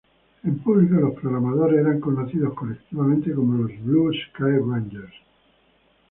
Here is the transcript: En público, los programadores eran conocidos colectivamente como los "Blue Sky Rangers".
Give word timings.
En 0.43 0.57
público, 0.57 0.95
los 0.99 1.13
programadores 1.19 1.77
eran 1.79 1.99
conocidos 1.99 2.55
colectivamente 2.55 3.35
como 3.35 3.61
los 3.61 3.83
"Blue 3.83 4.11
Sky 4.13 4.57
Rangers". 4.65 5.13